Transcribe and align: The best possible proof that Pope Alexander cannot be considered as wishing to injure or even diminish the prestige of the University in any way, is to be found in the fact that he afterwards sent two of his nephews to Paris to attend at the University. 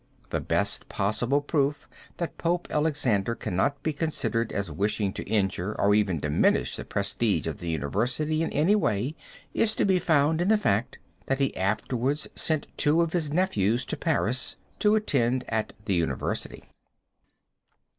The 0.31 0.41
best 0.41 0.89
possible 0.89 1.41
proof 1.41 1.87
that 2.17 2.39
Pope 2.39 2.67
Alexander 2.71 3.35
cannot 3.35 3.83
be 3.83 3.93
considered 3.93 4.51
as 4.51 4.71
wishing 4.71 5.13
to 5.13 5.23
injure 5.29 5.79
or 5.79 5.93
even 5.93 6.19
diminish 6.19 6.75
the 6.75 6.85
prestige 6.85 7.45
of 7.45 7.59
the 7.59 7.69
University 7.69 8.41
in 8.41 8.49
any 8.49 8.73
way, 8.75 9.15
is 9.53 9.75
to 9.75 9.85
be 9.85 9.99
found 9.99 10.41
in 10.41 10.47
the 10.47 10.57
fact 10.57 10.97
that 11.27 11.37
he 11.37 11.55
afterwards 11.55 12.27
sent 12.33 12.65
two 12.77 13.01
of 13.01 13.13
his 13.13 13.31
nephews 13.31 13.85
to 13.85 13.95
Paris 13.95 14.55
to 14.79 14.95
attend 14.95 15.45
at 15.49 15.73
the 15.85 15.93
University. 15.93 16.63